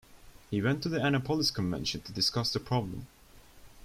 [0.49, 3.05] He went to the Annapolis Convention to discuss the problem.